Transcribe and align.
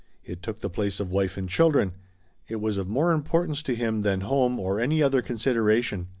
It 0.25 0.41
took 0.41 0.61
the 0.61 0.69
place 0.71 0.99
of 0.99 1.11
wife 1.11 1.37
and 1.37 1.47
children; 1.47 1.91
it 2.47 2.55
was 2.59 2.79
of 2.79 2.87
more 2.87 3.11
importance 3.11 3.61
to 3.61 3.75
him 3.75 4.01
than 4.01 4.21
home 4.21 4.57
or 4.59 4.79
any 4.79 5.03
other 5.03 5.21
consideration. 5.21 6.07